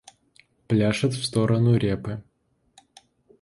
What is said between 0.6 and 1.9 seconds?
Пляшет в сторону